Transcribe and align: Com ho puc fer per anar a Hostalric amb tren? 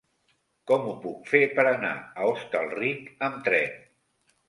Com 0.71 0.87
ho 0.91 0.95
puc 1.03 1.29
fer 1.35 1.43
per 1.61 1.67
anar 1.73 1.93
a 1.99 2.27
Hostalric 2.33 3.15
amb 3.31 3.43
tren? 3.51 3.81